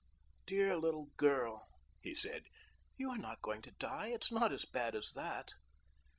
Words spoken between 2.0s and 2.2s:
he